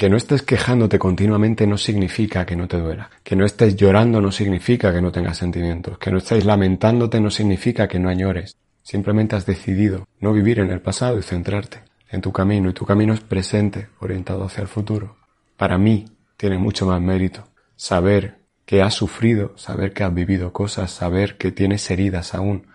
[0.00, 3.10] que no estés quejándote continuamente no significa que no te duela.
[3.22, 5.98] Que no estés llorando no significa que no tengas sentimientos.
[5.98, 8.56] Que no estés lamentándote no significa que no añores.
[8.82, 12.70] Simplemente has decidido no vivir en el pasado y centrarte en tu camino.
[12.70, 15.18] Y tu camino es presente, orientado hacia el futuro.
[15.58, 16.06] Para mí
[16.38, 21.52] tiene mucho más mérito saber que has sufrido, saber que has vivido cosas, saber que
[21.52, 22.68] tienes heridas aún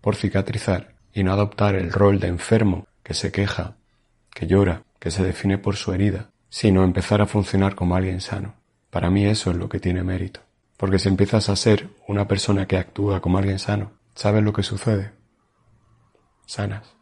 [0.00, 3.76] por cicatrizar y no adoptar el rol de enfermo que se queja,
[4.32, 8.54] que llora, que se define por su herida, sino empezar a funcionar como alguien sano.
[8.90, 10.40] Para mí eso es lo que tiene mérito.
[10.76, 14.62] Porque si empiezas a ser una persona que actúa como alguien sano, ¿sabes lo que
[14.62, 15.12] sucede?
[16.46, 16.99] Sanas.